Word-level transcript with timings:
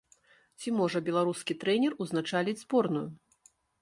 Ці 0.61 0.69
можа 0.79 1.01
беларускі 1.09 1.55
трэнер 1.65 1.91
ўзначаліць 2.01 2.59
зборную? 2.63 3.05